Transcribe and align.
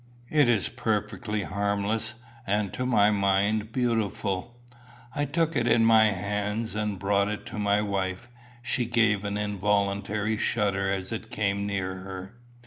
It 0.31 0.47
is 0.47 0.67
perfectly 0.67 1.43
harmless, 1.43 2.15
and, 2.47 2.73
to 2.73 2.87
my 2.87 3.11
mind, 3.11 3.71
beautiful." 3.71 4.59
I 5.13 5.25
took 5.25 5.55
it 5.55 5.67
in 5.67 5.85
my 5.85 6.05
hands, 6.05 6.73
and 6.73 6.97
brought 6.97 7.27
it 7.29 7.45
to 7.45 7.59
my 7.59 7.83
wife. 7.83 8.27
She 8.63 8.85
gave 8.85 9.23
an 9.23 9.37
involuntary 9.37 10.37
shudder 10.37 10.91
as 10.91 11.11
it 11.11 11.29
came 11.29 11.67
near 11.67 11.97
her. 11.99 12.35